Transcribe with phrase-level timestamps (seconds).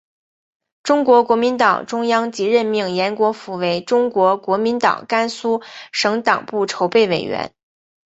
[0.81, 7.53] 中国国民党中央即任命延国符为中国国民党甘肃省党部筹备委员。